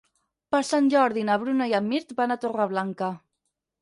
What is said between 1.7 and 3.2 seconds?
i en Mirt van a Torreblanca.